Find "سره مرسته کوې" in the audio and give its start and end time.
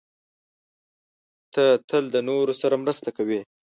2.61-3.39